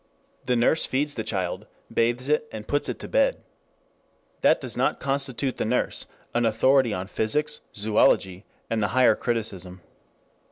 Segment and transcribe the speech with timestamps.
[0.47, 3.43] The nurse feeds the child, bathes it, and puts it to bed.
[4.41, 9.81] That does not constitute the nurse an authority on physics, zoology, and the Higher Criticism.